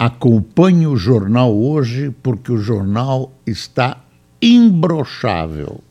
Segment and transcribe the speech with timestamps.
[0.00, 4.02] Acompanhe o jornal hoje porque o jornal está
[4.40, 5.84] imbrochável.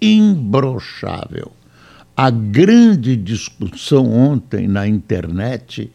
[0.00, 1.52] Imbrochável.
[2.16, 5.92] A grande discussão ontem na internet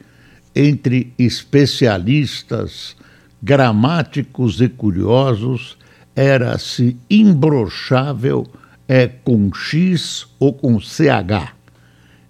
[0.53, 2.95] entre especialistas,
[3.41, 5.75] gramáticos e curiosos
[6.15, 8.45] era se imbrochável
[8.87, 11.55] é com X ou com CH.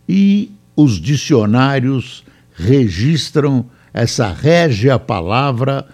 [0.07, 2.23] E os dicionários
[2.55, 5.85] registram essa régia palavra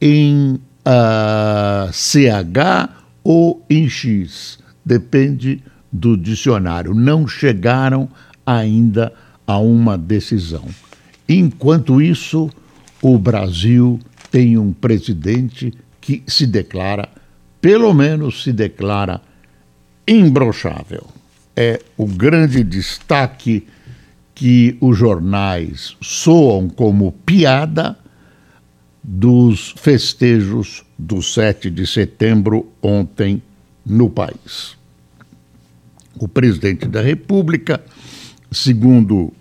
[0.00, 2.90] em uh, ah, CH
[3.24, 4.58] ou em X.
[4.84, 6.94] Depende do dicionário.
[6.94, 8.08] Não chegaram
[8.44, 9.12] ainda
[9.46, 10.66] a uma decisão.
[11.28, 12.50] Enquanto isso,
[13.02, 13.98] o Brasil
[14.30, 17.08] tem um presidente que se declara,
[17.60, 19.20] pelo menos se declara,
[20.06, 21.06] imbrochável.
[21.56, 23.66] É o grande destaque
[24.38, 27.98] que os jornais soam como piada
[29.02, 33.42] dos festejos do 7 de setembro ontem
[33.84, 34.76] no país.
[36.20, 37.82] O presidente da República,
[38.48, 39.32] segundo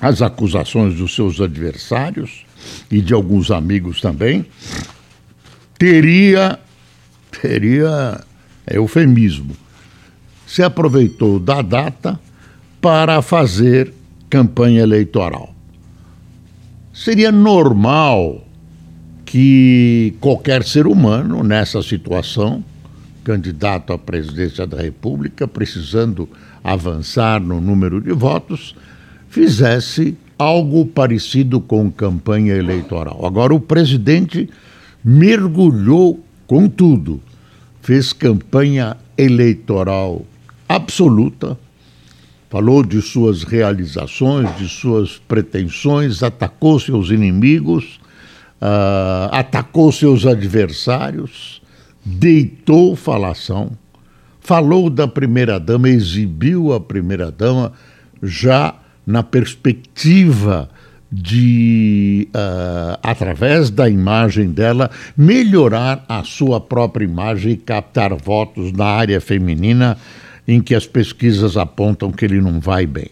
[0.00, 2.46] as acusações dos seus adversários
[2.88, 4.46] e de alguns amigos também,
[5.76, 6.60] teria
[7.40, 8.24] teria
[8.64, 9.56] é eufemismo.
[10.46, 12.20] Se aproveitou da data
[12.80, 13.92] para fazer
[14.32, 15.54] campanha eleitoral.
[16.90, 18.42] Seria normal
[19.26, 22.64] que qualquer ser humano nessa situação,
[23.22, 26.26] candidato à presidência da República, precisando
[26.64, 28.74] avançar no número de votos,
[29.28, 33.26] fizesse algo parecido com campanha eleitoral.
[33.26, 34.48] Agora, o presidente
[35.04, 37.20] mergulhou com tudo,
[37.82, 40.24] fez campanha eleitoral
[40.66, 41.58] absoluta,
[42.52, 47.98] falou de suas realizações, de suas pretensões, atacou seus inimigos,
[48.60, 51.62] uh, atacou seus adversários,
[52.04, 53.70] deitou falação,
[54.38, 57.72] falou da primeira-dama, exibiu a primeira-dama
[58.22, 58.74] já
[59.06, 60.68] na perspectiva
[61.10, 68.84] de, uh, através da imagem dela, melhorar a sua própria imagem e captar votos na
[68.84, 69.96] área feminina
[70.46, 73.10] em que as pesquisas apontam que ele não vai bem.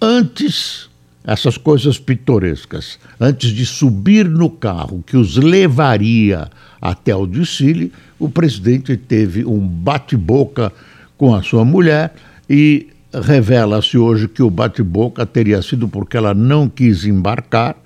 [0.00, 0.88] Antes,
[1.24, 6.50] essas coisas pitorescas, antes de subir no carro que os levaria
[6.80, 10.72] até o desfile, o presidente teve um bate-boca
[11.16, 12.14] com a sua mulher
[12.48, 17.76] e revela-se hoje que o bate-boca teria sido porque ela não quis embarcar,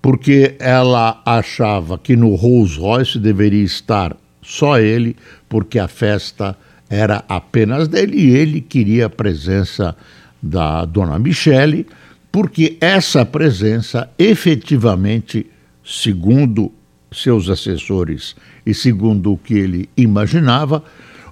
[0.00, 5.16] porque ela achava que no Rolls Royce deveria estar só ele,
[5.48, 6.56] porque a festa
[6.88, 9.96] era apenas dele e ele queria a presença
[10.42, 11.86] da dona Michele,
[12.30, 15.46] porque essa presença efetivamente,
[15.84, 16.72] segundo
[17.10, 20.82] seus assessores e segundo o que ele imaginava,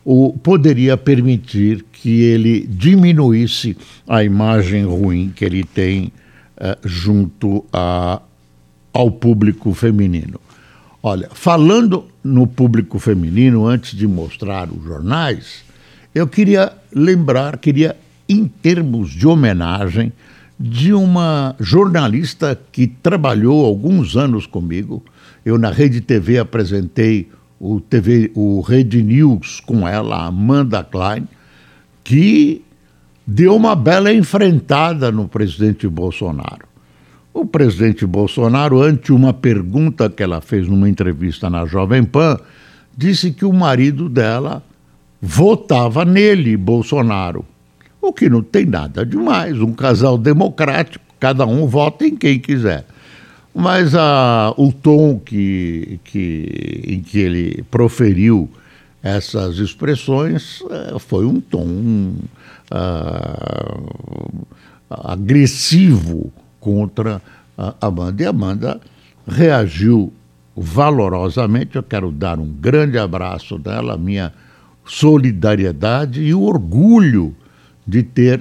[0.05, 6.13] o, poderia permitir que ele diminuísse a imagem ruim que ele tem
[6.57, 8.23] uh, junto a,
[8.93, 10.41] ao público feminino.
[11.09, 15.65] Olha, falando no público feminino, antes de mostrar os jornais,
[16.13, 17.97] eu queria lembrar, queria,
[18.29, 20.13] em termos de homenagem,
[20.59, 25.01] de uma jornalista que trabalhou alguns anos comigo.
[25.45, 27.31] Eu, na Rede TV, apresentei
[27.61, 31.29] o, TV, o Rede News com ela, Amanda Klein,
[32.03, 32.65] que
[33.25, 36.66] deu uma bela enfrentada no presidente Bolsonaro.
[37.37, 42.39] O presidente Bolsonaro, ante uma pergunta que ela fez numa entrevista na Jovem Pan,
[42.97, 44.63] disse que o marido dela
[45.21, 47.45] votava nele, Bolsonaro.
[48.01, 52.87] O que não tem nada demais, um casal democrático, cada um vota em quem quiser.
[53.55, 58.49] Mas a, o tom que, que, em que ele proferiu
[59.03, 62.15] essas expressões eh, foi um tom
[62.73, 64.47] uh,
[64.89, 66.33] agressivo
[66.67, 67.23] contra
[67.57, 68.25] a Amanda.
[68.25, 68.81] E Amanda
[69.25, 70.13] reagiu
[70.57, 71.77] valorosamente.
[71.77, 74.33] Eu quero dar um grande abraço dela, minha
[74.85, 77.33] solidariedade e o orgulho
[77.87, 78.41] de ter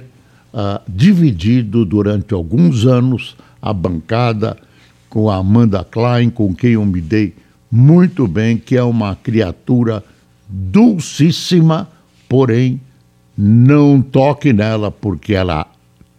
[0.52, 4.56] uh, dividido durante alguns anos a bancada
[5.08, 7.32] com a Amanda Klein, com quem eu me dei
[7.70, 10.02] muito bem que é uma criatura
[10.48, 11.88] dulcíssima,
[12.28, 12.80] porém
[13.38, 15.66] não toque nela, porque ela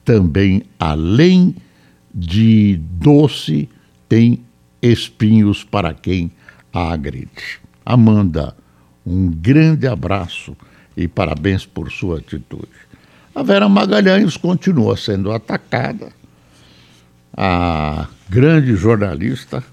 [0.05, 1.66] também, além de
[2.13, 3.69] doce,
[4.07, 4.43] tem
[4.81, 6.31] espinhos para quem
[6.73, 7.59] a agride.
[7.85, 8.55] Amanda,
[9.05, 10.55] um grande abraço
[10.95, 12.67] e parabéns por sua atitude.
[13.33, 16.11] A Vera Magalhães continua sendo atacada.
[17.35, 19.63] A grande jornalista,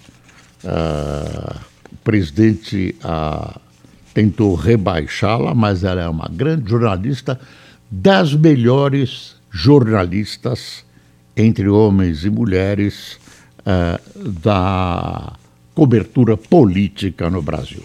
[0.65, 1.57] a,
[1.91, 3.59] o presidente a,
[4.13, 7.41] tentou rebaixá-la, mas ela é uma grande jornalista,
[7.91, 10.85] das melhores jornalistas
[11.37, 13.19] entre homens e mulheres
[13.61, 15.33] uh, da
[15.75, 17.83] cobertura política no Brasil.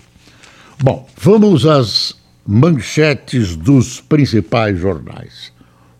[0.81, 2.15] Bom, vamos às
[2.45, 5.51] manchetes dos principais jornais.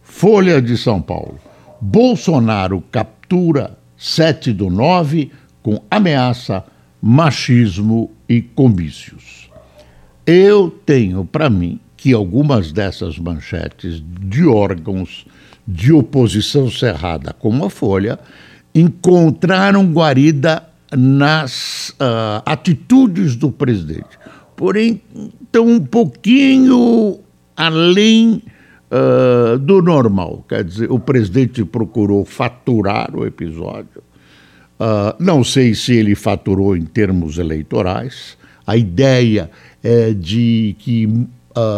[0.04, 1.40] Folha de São Paulo.
[1.82, 5.32] Bolsonaro captura 7 do 9
[5.62, 6.64] com ameaça,
[7.02, 9.50] machismo e comícios.
[10.26, 15.26] Eu tenho para mim que algumas dessas manchetes de órgãos
[15.72, 18.18] de oposição cerrada, como a Folha,
[18.74, 24.18] encontraram guarida nas uh, atitudes do presidente.
[24.56, 25.00] Porém,
[25.44, 27.20] estão um pouquinho
[27.56, 28.42] além
[28.90, 30.44] uh, do normal.
[30.50, 34.02] Quer dizer, o presidente procurou faturar o episódio.
[34.80, 38.36] Uh, não sei se ele faturou em termos eleitorais.
[38.66, 39.52] A ideia
[39.84, 41.08] é de que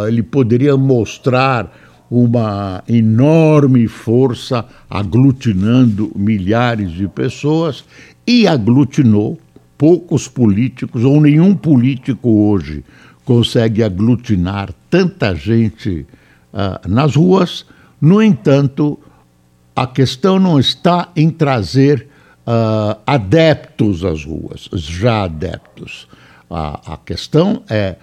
[0.08, 1.72] ele poderia mostrar
[2.12, 7.86] uma enorme força aglutinando milhares de pessoas
[8.28, 9.40] e aglutinou
[9.78, 12.84] poucos políticos ou nenhum político hoje
[13.24, 16.06] consegue aglutinar tanta gente
[16.52, 17.66] uh, nas ruas.
[18.02, 19.00] No entanto,
[19.74, 22.10] a questão não está em trazer
[22.46, 26.10] uh, adeptos às ruas, já adeptos.
[26.50, 27.96] A, a questão é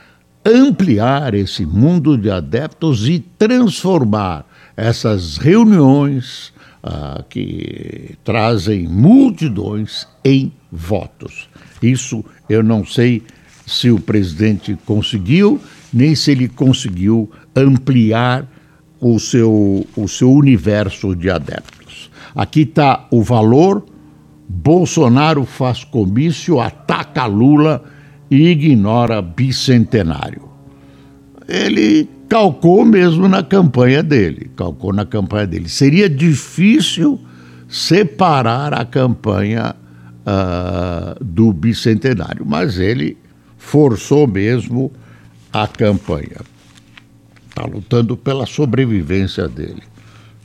[0.48, 4.46] ampliar esse mundo de adeptos e transformar
[4.76, 6.52] essas reuniões
[6.82, 11.48] uh, que trazem multidões em votos.
[11.82, 13.22] Isso eu não sei
[13.66, 15.60] se o presidente conseguiu,
[15.92, 18.46] nem se ele conseguiu ampliar
[19.00, 22.10] o seu, o seu universo de adeptos.
[22.34, 23.84] Aqui está o valor:
[24.48, 27.84] Bolsonaro faz comício, ataca Lula
[28.30, 30.48] e ignora bicentenário.
[31.48, 35.68] Ele calcou mesmo na campanha dele, calcou na campanha dele.
[35.68, 37.18] Seria difícil
[37.68, 39.74] separar a campanha
[40.26, 43.16] uh, do bicentenário, mas ele
[43.56, 44.92] forçou mesmo
[45.52, 46.36] a campanha.
[47.48, 49.82] Está lutando pela sobrevivência dele.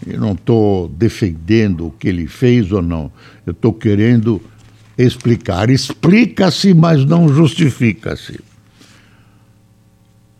[0.06, 3.12] Eu não estou defendendo o que ele fez ou não.
[3.46, 4.42] Eu estou querendo
[4.98, 5.70] explicar.
[5.70, 8.40] Explica-se, mas não justifica-se.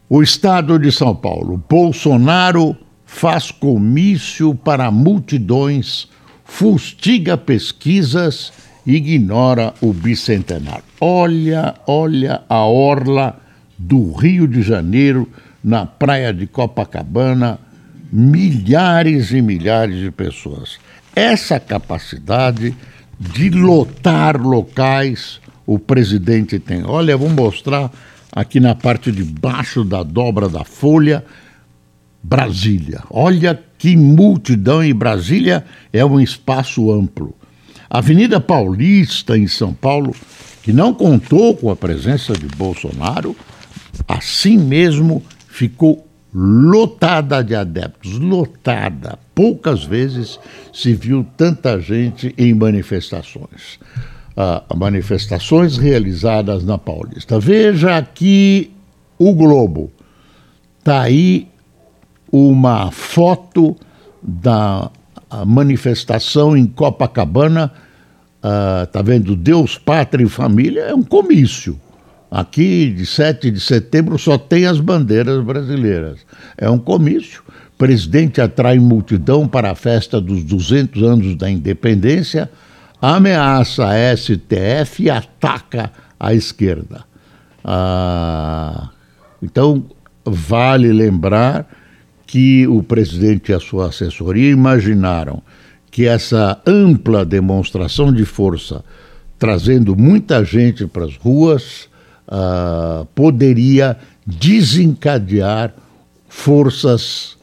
[0.10, 1.64] O Estado de São Paulo.
[1.70, 6.08] Bolsonaro faz comício para multidões,
[6.44, 8.52] fustiga pesquisas
[8.86, 10.84] ignora o bicentenário.
[11.00, 13.40] Olha, olha a orla
[13.78, 15.30] do Rio de Janeiro,
[15.64, 17.60] na praia de Copacabana,
[18.12, 20.78] milhares e milhares de pessoas.
[21.16, 22.76] Essa capacidade
[23.20, 26.84] de lotar locais o presidente tem.
[26.86, 27.92] Olha, vou mostrar
[28.32, 31.24] aqui na parte de baixo da dobra da folha,
[32.22, 33.04] Brasília.
[33.10, 37.36] Olha que multidão e Brasília é um espaço amplo.
[37.90, 40.16] Avenida Paulista, em São Paulo,
[40.64, 43.36] que não contou com a presença de Bolsonaro,
[44.08, 49.20] assim mesmo ficou lotada de adeptos, lotada.
[49.36, 50.40] Poucas vezes
[50.72, 53.80] se viu tanta gente em manifestações.
[54.36, 57.40] Ah, manifestações realizadas na Paulista.
[57.40, 58.72] Veja aqui
[59.18, 59.92] o Globo.
[60.80, 61.48] Está aí
[62.32, 63.76] uma foto
[64.22, 64.90] da
[65.46, 67.72] manifestação em Copacabana
[68.44, 69.36] uh, tá vendo?
[69.36, 71.80] Deus, Pátria e Família é um comício.
[72.34, 76.26] Aqui, de 7 de setembro, só tem as bandeiras brasileiras.
[76.58, 77.44] É um comício.
[77.48, 82.50] O presidente atrai multidão para a festa dos 200 anos da independência,
[83.00, 87.04] ameaça a STF e ataca a esquerda.
[87.64, 88.90] Ah,
[89.40, 89.86] então,
[90.26, 91.70] vale lembrar
[92.26, 95.44] que o presidente e a sua assessoria imaginaram
[95.92, 98.84] que essa ampla demonstração de força,
[99.38, 101.93] trazendo muita gente para as ruas,
[102.28, 105.74] uh, poderia desencadear
[106.28, 107.38] forças,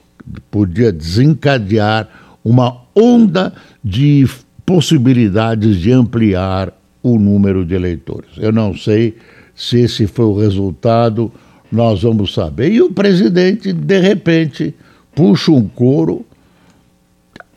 [0.51, 2.09] podia desencadear
[2.45, 4.29] uma onda de
[4.65, 6.73] possibilidades de ampliar
[7.03, 8.31] o número de eleitores.
[8.37, 9.17] Eu não sei
[9.61, 11.31] Se esse foi o resultado,
[11.71, 12.73] nós vamos saber.
[12.73, 14.75] E o presidente, de repente,
[15.15, 16.25] puxa um coro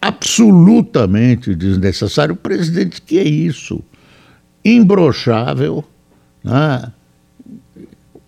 [0.01, 2.33] absolutamente desnecessário.
[2.33, 3.81] O presidente, que é isso?
[4.65, 5.85] Imbrochável,
[6.43, 6.91] né?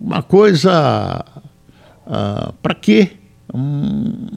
[0.05, 1.25] Uma coisa.
[2.05, 3.09] Uh, ah, Para quê?
[3.51, 4.27] Um,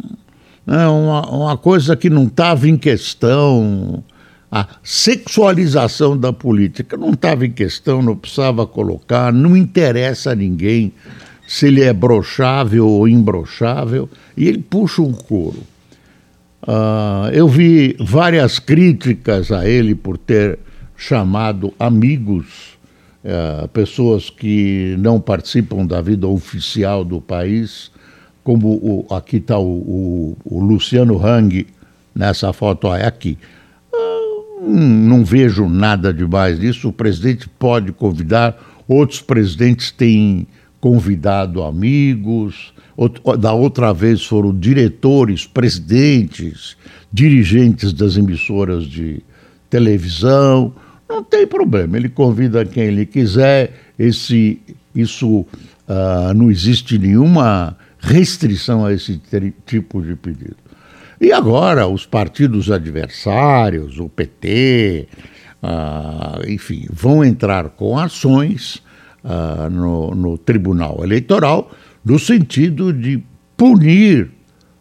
[0.66, 0.88] né?
[0.88, 4.02] uma, uma coisa que não estava em questão.
[4.50, 10.90] A sexualização da política não estava em questão, não precisava colocar, não interessa a ninguém
[11.46, 15.62] se ele é brochável ou imbrochável, e ele puxa um couro.
[16.62, 20.58] Uh, eu vi várias críticas a ele por ter
[20.96, 22.77] chamado amigos
[23.24, 27.90] uh, pessoas que não participam da vida oficial do país,
[28.42, 31.66] como o, aqui está o, o, o, Luciano Hang,
[32.14, 33.36] nessa foto é aqui.
[33.92, 36.88] Uh, não vejo nada demais disso.
[36.88, 38.56] O presidente pode convidar,
[38.86, 40.46] outros presidentes têm
[40.80, 42.72] convidado amigos.
[43.38, 46.76] Da outra vez foram diretores, presidentes,
[47.12, 49.22] dirigentes das emissoras de
[49.70, 50.72] televisão.
[51.08, 53.72] Não tem problema, ele convida quem ele quiser.
[53.98, 54.60] Esse,
[54.94, 59.20] isso uh, não existe nenhuma restrição a esse
[59.64, 60.56] tipo de pedido.
[61.20, 65.08] E agora, os partidos adversários, o PT,
[65.60, 68.76] ah, enfim, vão entrar com ações
[69.24, 71.72] uh, no, no Tribunal Eleitoral
[72.04, 73.20] no sentido de
[73.56, 74.30] punir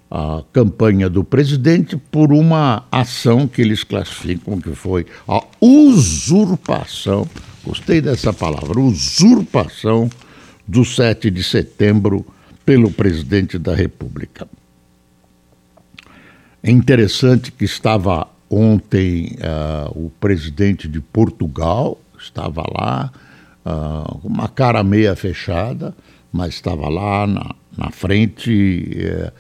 [0.10, 7.28] a campanha do presidente por uma ação que eles classificam que foi a usurpação,
[7.64, 10.10] gostei dessa palavra, usurpação
[10.66, 12.26] do 7 de setembro
[12.66, 14.48] pelo presidente da República.
[16.64, 23.12] É interessante que estava ontem uh, o presidente de Portugal, estava lá,
[23.66, 25.96] uh, uma cara meia fechada,
[26.32, 29.32] mas estava lá na, na frente, uh,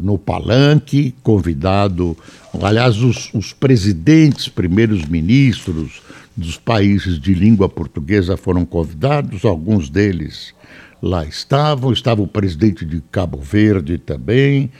[0.00, 2.16] no palanque, convidado.
[2.62, 6.02] Aliás, os, os presidentes, primeiros ministros
[6.36, 10.52] dos países de língua portuguesa foram convidados, alguns deles
[11.00, 14.70] lá estavam, estava o presidente de Cabo Verde também,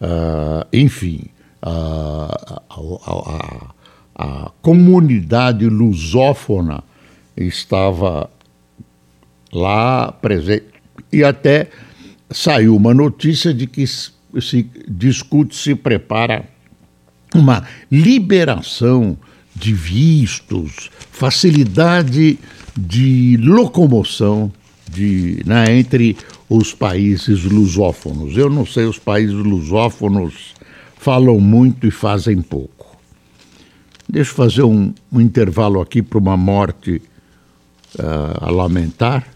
[0.00, 1.26] uh, enfim,
[1.62, 3.72] uh, a,
[4.16, 6.82] a, a, comunidade lusófona
[7.36, 8.30] estava
[9.52, 10.64] lá presente
[11.12, 11.68] e até
[12.30, 16.44] saiu uma notícia de que se discute, se prepara
[17.34, 19.16] uma liberação
[19.54, 22.38] de vistos, facilidade
[22.76, 24.52] de locomoção
[24.90, 26.16] de, né, entre
[26.48, 28.36] os países lusófonos.
[28.36, 30.54] Eu não sei, os países lusófonos
[30.96, 32.96] falam muito e fazem pouco.
[34.08, 37.02] Deixa eu fazer um, um intervalo aqui para uma morte
[37.98, 39.26] uh, a lamentar.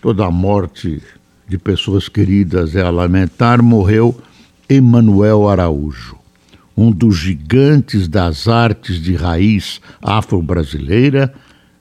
[0.00, 1.02] Toda a morte
[1.48, 3.62] de pessoas queridas é a lamentar.
[3.62, 4.16] Morreu
[4.68, 6.16] Emanuel Araújo,
[6.76, 11.34] um dos gigantes das artes de raiz afro-brasileira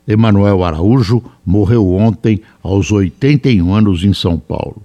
[0.07, 4.81] Emanuel Araújo morreu ontem aos 81 anos em São Paulo.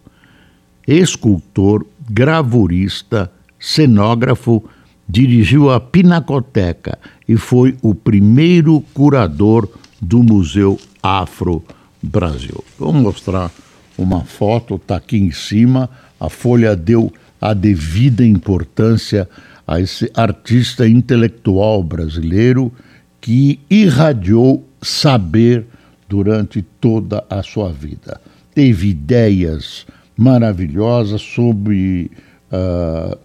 [0.87, 4.65] Escultor, gravurista, cenógrafo,
[5.09, 6.99] dirigiu a Pinacoteca
[7.29, 9.69] e foi o primeiro curador
[10.01, 11.62] do Museu Afro
[12.03, 12.65] Brasil.
[12.77, 13.53] Vou mostrar
[13.96, 15.88] uma foto, está aqui em cima.
[16.18, 19.28] A Folha deu a devida importância
[19.66, 22.72] a esse artista intelectual brasileiro
[23.20, 25.66] que irradiou saber
[26.08, 28.20] durante toda a sua vida.
[28.54, 32.11] Teve ideias maravilhosas sobre
[32.52, 33.16] uh,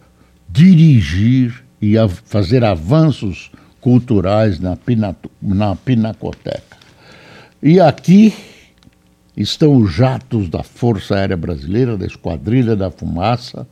[0.50, 1.96] dirigir e
[2.26, 4.78] fazer avanços culturais na,
[5.42, 6.78] na Pinacoteca.
[7.62, 8.34] E aqui
[9.38, 13.68] estão os jatos da Força Aérea Brasileira, da Esquadrilha da Fumaça,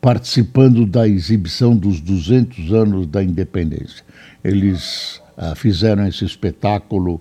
[0.00, 4.04] participando da exibição dos 200 anos da independência.
[4.42, 7.20] Eles uh, fizeram esse espetáculo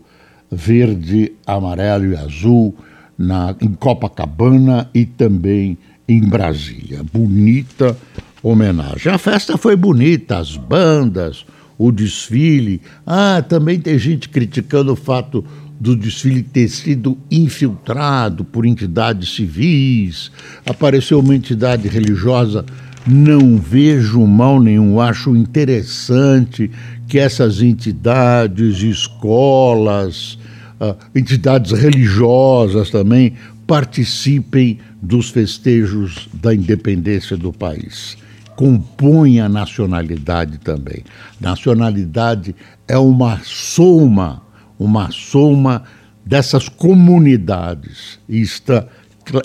[0.52, 2.76] verde, amarelo e azul
[3.18, 7.02] na, em Copacabana e também em Brasília.
[7.04, 7.96] Bonita
[8.42, 9.12] homenagem.
[9.12, 11.46] A festa foi bonita, as bandas,
[11.78, 12.82] o desfile.
[13.06, 15.46] Ah, também tem gente criticando o fato
[15.84, 20.32] do desfile ter sido infiltrado por entidades civis.
[20.66, 22.66] Apareceu uma entidade religiosa.
[23.06, 26.72] Não vejo mal nenhum, acho interessante
[27.06, 30.40] que essas entidades, escolas,
[30.80, 33.34] uh, entidades religiosas também
[33.68, 38.16] participem dos festejos da independência do país.
[38.56, 41.04] Compõe a nacionalidade também.
[41.42, 42.56] Nacionalidade
[42.88, 44.44] é uma soma,
[44.84, 45.84] uma soma
[46.26, 48.86] dessas comunidades e, está,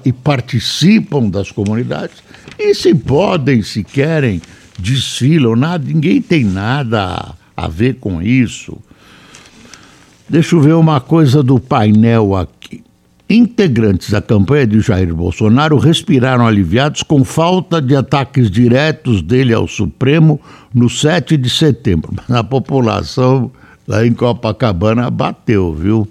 [0.04, 2.22] e participam das comunidades
[2.58, 4.40] e se podem, se querem,
[4.78, 8.76] desfilam, nada, ninguém tem nada a, a ver com isso.
[10.28, 12.82] Deixa eu ver uma coisa do painel aqui.
[13.30, 19.68] Integrantes da campanha de Jair Bolsonaro respiraram aliviados com falta de ataques diretos dele ao
[19.68, 20.40] Supremo
[20.74, 22.14] no 7 de setembro.
[22.28, 23.50] A população
[23.88, 26.06] lá em Copacabana bateu, viu?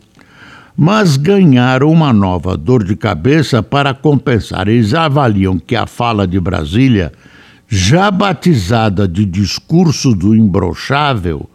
[0.76, 4.68] Mas ganharam uma nova dor de cabeça para compensar.
[4.68, 7.12] Eles avaliam que a fala de Brasília,
[7.68, 11.50] já batizada de discurso do imbrochável,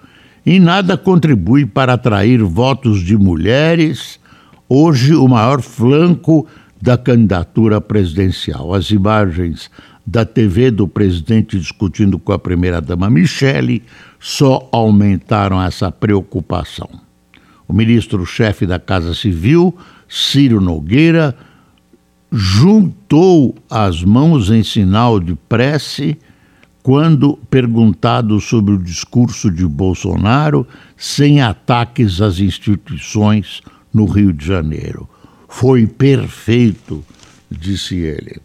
[0.44, 4.20] em nada contribui para atrair votos de mulheres
[4.68, 6.46] hoje o maior flanco
[6.80, 8.74] da candidatura presidencial.
[8.74, 9.70] As imagens
[10.04, 13.82] da TV do presidente discutindo com a primeira-dama Michele
[14.22, 16.88] só aumentaram essa preocupação.
[17.66, 19.76] O ministro-chefe da Casa Civil,
[20.08, 21.36] Ciro Nogueira,
[22.30, 26.16] juntou as mãos em sinal de prece
[26.84, 33.60] quando perguntado sobre o discurso de Bolsonaro sem ataques às instituições
[33.92, 35.08] no Rio de Janeiro.
[35.48, 37.04] Foi perfeito,
[37.50, 38.40] disse ele.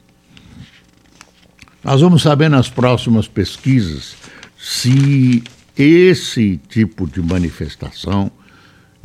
[1.84, 4.16] Nós vamos saber nas próximas pesquisas
[4.58, 5.44] se
[5.78, 8.32] esse tipo de manifestação,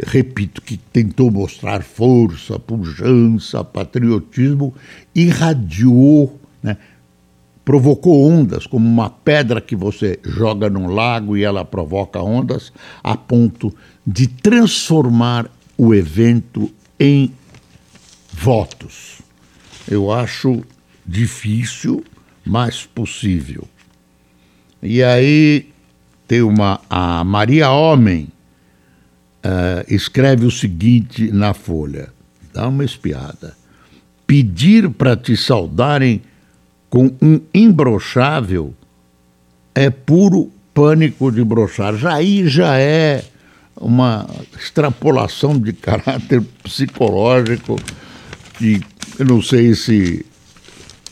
[0.04, 4.74] repito, que tentou mostrar força, pujança, patriotismo,
[5.14, 6.76] irradiou, né,
[7.64, 13.16] provocou ondas, como uma pedra que você joga num lago e ela provoca ondas, a
[13.16, 13.74] ponto
[14.06, 17.32] de transformar o evento em
[18.32, 19.20] votos.
[19.88, 20.62] Eu acho
[21.06, 22.04] difícil,
[22.44, 23.68] mas possível.
[24.82, 25.71] E aí
[26.26, 28.28] tem uma a Maria Homem
[29.44, 32.08] uh, escreve o seguinte na folha,
[32.52, 33.56] dá uma espiada.
[34.26, 36.22] Pedir para te saudarem
[36.88, 38.74] com um imbrochável
[39.74, 41.96] é puro pânico de brochar.
[41.96, 43.24] Já aí já é
[43.76, 47.78] uma extrapolação de caráter psicológico
[48.58, 48.80] que
[49.18, 50.24] eu não sei se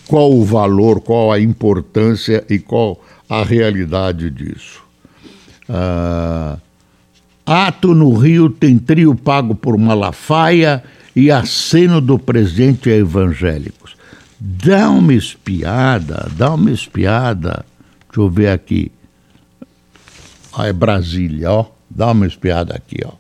[0.07, 4.83] qual o valor, qual a importância e qual a realidade disso.
[5.73, 6.59] Ah,
[7.47, 10.83] ato no Rio tem trio pago por Malafaia
[11.15, 13.95] e aceno do presidente a evangélicos.
[14.39, 17.65] Dá uma espiada, dá uma espiada.
[18.09, 18.91] Deixa eu ver aqui.
[20.53, 21.67] Ah, é Brasília, ó.
[21.89, 23.13] Dá uma espiada aqui, ó.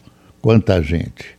[0.42, 1.38] Quanta gente.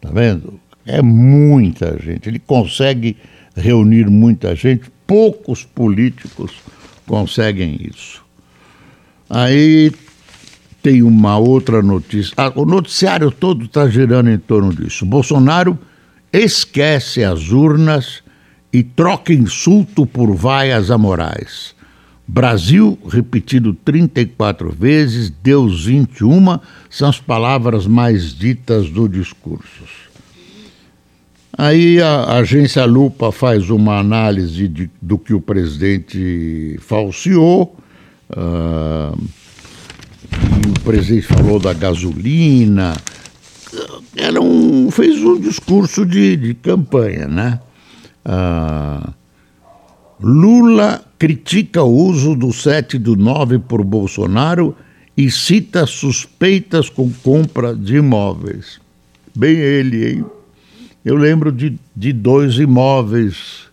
[0.00, 0.60] Tá vendo?
[0.84, 2.28] É muita gente.
[2.28, 3.16] Ele consegue
[3.56, 4.90] reunir muita gente.
[5.06, 6.52] Poucos políticos
[7.06, 8.22] conseguem isso.
[9.28, 9.92] Aí
[10.82, 12.32] tem uma outra notícia.
[12.36, 15.04] Ah, o noticiário todo está girando em torno disso.
[15.04, 15.78] Bolsonaro
[16.32, 18.22] esquece as urnas
[18.72, 21.74] e troca insulto por vaias a Moraes.
[22.26, 29.82] Brasil, repetido 34 vezes, Deus 21, são as palavras mais ditas do discurso.
[31.58, 37.76] Aí a agência Lupa faz uma análise de, do que o presidente falseou.
[38.30, 39.20] Uh,
[40.68, 42.96] o presidente falou da gasolina.
[44.16, 47.60] Era um, fez um discurso de, de campanha, né?
[48.24, 49.12] Uh,
[50.22, 54.76] Lula critica o uso do 7 do 9 por Bolsonaro
[55.16, 58.80] e cita suspeitas com compra de imóveis.
[59.34, 60.24] Bem ele, hein?
[61.04, 63.70] Eu lembro de, de dois imóveis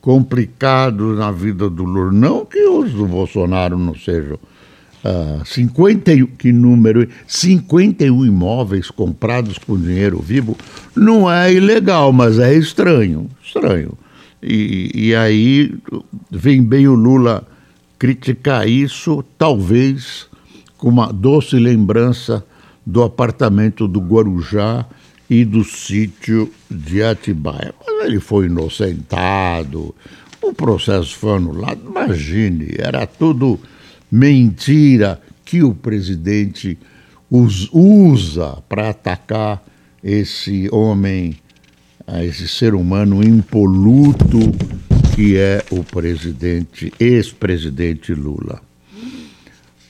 [0.00, 2.12] complicados na vida do Lula.
[2.12, 4.38] Não que os do Bolsonaro não sejam.
[5.04, 7.08] Uh, 51, que número?
[7.26, 10.56] 51 imóveis comprados com dinheiro vivo
[10.94, 13.28] não é ilegal, mas é estranho.
[13.42, 13.98] Estranho.
[14.42, 15.74] E, e aí
[16.30, 17.46] vem bem o Lula
[17.98, 20.26] criticar isso, talvez
[20.76, 22.44] com uma doce lembrança
[22.84, 24.84] do apartamento do Guarujá
[25.30, 27.72] e do sítio de Atibaia.
[27.86, 29.94] Mas ele foi inocentado,
[30.42, 31.80] o processo foi anulado.
[31.88, 33.60] Imagine, era tudo
[34.12, 36.78] mentira que o presidente
[37.72, 39.64] usa para atacar
[40.04, 41.36] esse homem
[42.20, 44.38] esse ser humano impoluto
[45.14, 48.60] que é o presidente, ex-presidente Lula.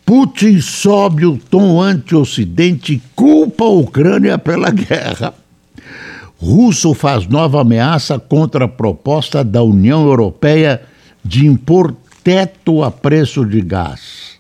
[0.05, 5.33] Putin sobe o tom anti-Ocidente e culpa a Ucrânia pela guerra.
[6.37, 10.83] Russo faz nova ameaça contra a proposta da União Europeia
[11.25, 14.33] de impor teto a preço de gás.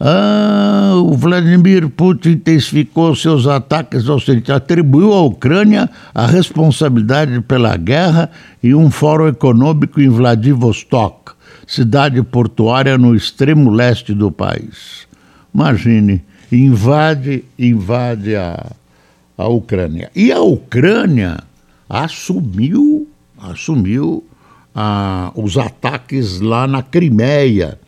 [0.00, 7.76] Ah, o Vladimir Putin intensificou seus ataques ao centro, atribuiu à Ucrânia a responsabilidade pela
[7.76, 8.30] guerra
[8.62, 11.32] e um fórum econômico em Vladivostok,
[11.66, 15.08] cidade portuária no extremo leste do país.
[15.52, 18.70] Imagine, invade, invade a,
[19.36, 20.12] a Ucrânia.
[20.14, 21.38] E a Ucrânia
[21.88, 24.24] assumiu, assumiu
[24.80, 27.80] ah, os ataques lá na Crimeia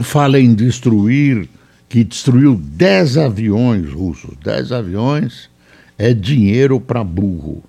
[0.00, 1.48] fala em destruir,
[1.88, 4.36] que destruiu 10 aviões russos.
[4.44, 5.50] 10 aviões
[5.98, 7.64] é dinheiro para burro.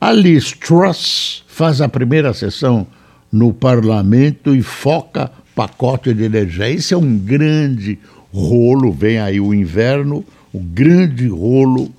[0.00, 2.86] A Liz Truss faz a primeira sessão
[3.30, 6.70] no parlamento e foca pacote de energia.
[6.70, 7.98] Esse é um grande
[8.32, 11.90] rolo, vem aí o inverno, o grande rolo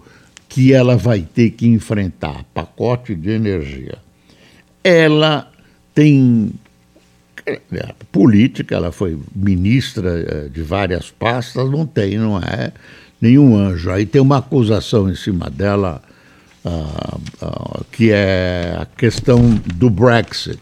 [0.49, 4.06] que ela vai ter que enfrentar, pacote de energia.
[4.87, 5.51] Ela
[5.93, 6.51] tem
[7.45, 7.57] é,
[8.11, 12.71] política, ela foi ministra é, de várias pastas, não tem, não é
[13.21, 13.91] nenhum anjo.
[13.91, 16.01] Aí tem uma acusação em cima dela,
[16.63, 19.39] uh, uh, que é a questão
[19.75, 20.59] do Brexit.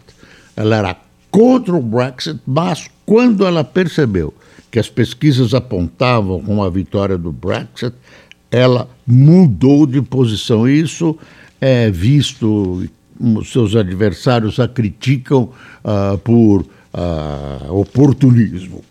[0.56, 0.96] Ela era
[1.30, 4.32] contra o Brexit, mas quando ela percebeu
[4.70, 7.94] que as pesquisas apontavam com a vitória do Brexit,
[8.50, 10.68] ela mudou de posição.
[10.68, 11.18] Isso
[11.60, 12.88] é visto,
[13.44, 15.50] seus adversários a criticam
[15.84, 18.84] uh, por uh, oportunismo.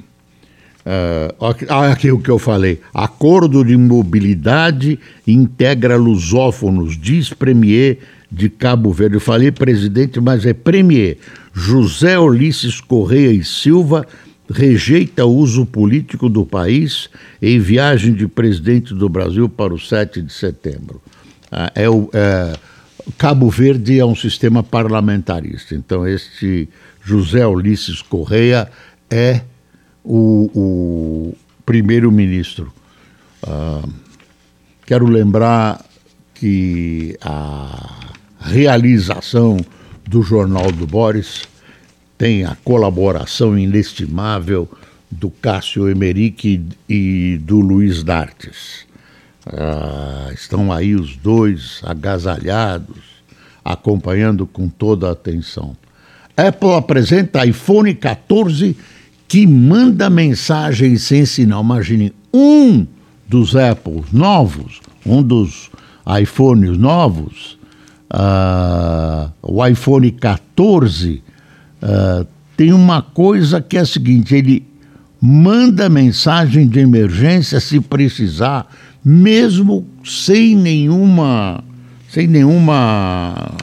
[0.85, 2.79] Uh, aqui o que eu falei.
[2.93, 7.97] Acordo de mobilidade integra lusófonos, diz Premier
[8.31, 9.15] de Cabo Verde.
[9.15, 11.17] Eu falei presidente, mas é Premier.
[11.53, 14.05] José Ulisses Correia e Silva
[14.51, 17.09] rejeita o uso político do país
[17.41, 21.01] em viagem de presidente do Brasil para o 7 de setembro.
[21.73, 22.53] É o, é,
[23.12, 26.68] Cabo Verde é um sistema parlamentarista, então este
[27.04, 28.70] José Ulisses Correia
[29.10, 29.41] é
[30.04, 32.74] o, o primeiro-ministro.
[33.44, 33.88] Uh,
[34.86, 35.86] quero lembrar
[36.34, 39.58] que a realização
[40.08, 41.44] do Jornal do Boris
[42.18, 44.70] tem a colaboração inestimável
[45.10, 48.85] do Cássio Emerick e do Luiz Dartes.
[49.45, 52.97] Uh, estão aí os dois agasalhados,
[53.63, 55.75] acompanhando com toda a atenção.
[56.36, 58.75] Apple apresenta iPhone 14
[59.27, 61.63] que manda mensagem sem sinal.
[61.63, 62.86] Imagine, um
[63.27, 65.69] dos Apples novos, um dos
[66.21, 67.58] iPhones novos,
[68.12, 71.23] uh, o iPhone 14,
[71.81, 72.27] uh,
[72.58, 74.65] tem uma coisa que é a seguinte: ele
[75.19, 78.67] manda mensagem de emergência se precisar,
[79.06, 81.63] mesmo sem nenhuma,
[82.10, 83.56] sem nenhuma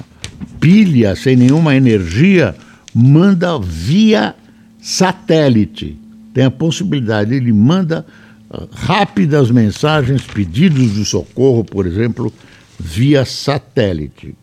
[0.61, 2.55] pilha, sem nenhuma energia,
[2.95, 4.37] manda via
[4.81, 5.99] satélite.
[6.33, 8.07] Tem a possibilidade, ele manda
[8.49, 12.33] uh, rápidas mensagens, pedidos de socorro, por exemplo,
[12.79, 14.37] via satélite.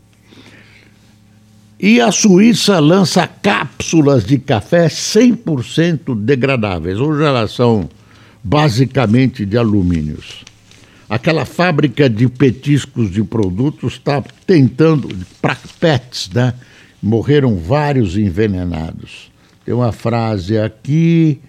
[1.80, 7.00] E a Suíça lança cápsulas de café 100% degradáveis.
[7.00, 7.90] Hoje elas são
[8.44, 10.49] basicamente de alumínios.
[11.10, 15.10] Aquela fábrica de petiscos de produtos está tentando,
[15.42, 16.54] para pets, né?
[17.02, 19.32] Morreram vários envenenados.
[19.66, 21.40] Tem uma frase aqui,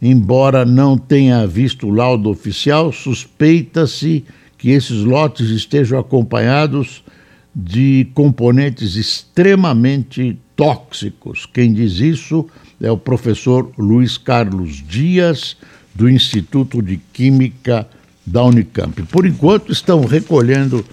[0.00, 4.24] embora não tenha visto o laudo oficial, suspeita-se
[4.56, 7.04] que esses lotes estejam acompanhados
[7.54, 11.44] de componentes extremamente tóxicos.
[11.44, 12.46] Quem diz isso
[12.80, 15.54] é o professor Luiz Carlos Dias,
[15.94, 17.86] do Instituto de Química
[18.26, 19.00] da Unicamp.
[19.04, 20.84] Por enquanto, estão recolhendo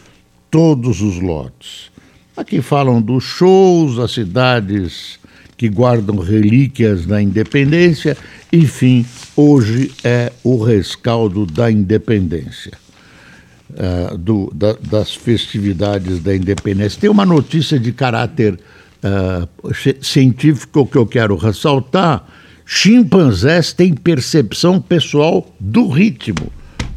[0.52, 1.92] todos os lotes.
[2.38, 5.20] Aqui falam dos shows, as cidades
[5.58, 8.16] que guardam relíquias da independência.
[8.52, 12.74] Enfim, hoje é o rescaldo da independência,
[13.72, 17.02] uh, do, da, das festividades da independência.
[17.02, 18.60] Tem uma notícia de caráter
[19.04, 22.28] uh, científico que eu quero ressaltar:
[22.66, 26.52] chimpanzés têm percepção pessoal do ritmo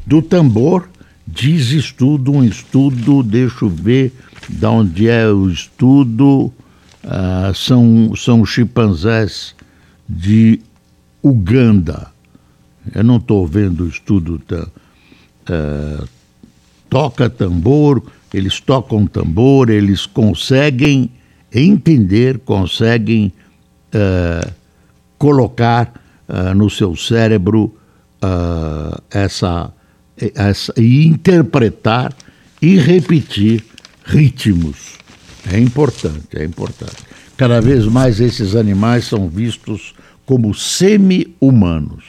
[0.07, 0.89] do tambor,
[1.27, 4.13] diz estudo, um estudo, deixa eu ver
[4.49, 6.53] de onde é o estudo,
[7.05, 9.55] uh, são, são chimpanzés
[10.09, 10.61] de
[11.23, 12.13] Uganda.
[12.95, 14.39] Eu não estou vendo o estudo.
[14.39, 14.69] Tá,
[16.89, 21.11] toca tambor, eles tocam tambor, eles conseguem
[21.53, 23.33] entender, conseguem
[23.95, 24.53] uh,
[25.19, 25.93] colocar
[26.29, 27.75] uh, no seu cérebro
[28.23, 29.73] uh, essa
[30.77, 32.15] e interpretar
[32.61, 33.65] e repetir
[34.05, 34.97] ritmos.
[35.53, 36.97] É importante, é importante.
[37.37, 42.05] Cada vez mais esses animais são vistos como semi-humanos.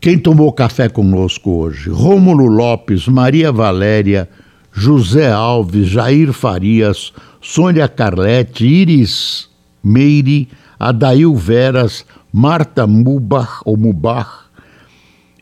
[0.00, 1.90] Quem tomou café conosco hoje?
[1.90, 4.28] Rômulo Lopes, Maria Valéria,
[4.72, 9.48] José Alves, Jair Farias, Sônia Carlete, Iris
[9.82, 14.46] Meire, Adail Veras, Marta Mubach, ou Mubach,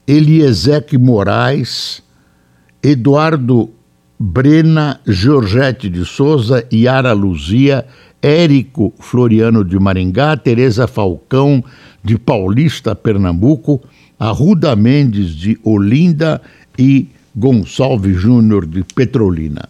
[0.07, 2.03] Eliezeque Moraes,
[2.83, 3.71] Eduardo
[4.19, 7.87] Brena, Georgette de Souza, Yara Luzia,
[8.23, 11.65] Érico Floriano de Maringá, Tereza Falcão
[12.05, 13.81] de Paulista, Pernambuco,
[14.19, 16.43] Arruda Mendes de Olinda
[16.79, 19.69] e Gonçalves Júnior de Petrolina.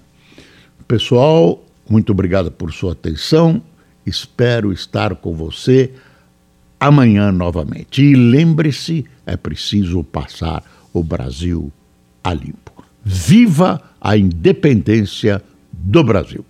[0.89, 3.63] Pessoal, muito obrigado por sua atenção.
[4.05, 5.93] Espero estar com você
[6.81, 8.03] amanhã novamente.
[8.03, 11.71] E lembre-se, é preciso passar o Brasil
[12.25, 12.83] a limpo.
[13.05, 16.45] Viva a independência do Brasil!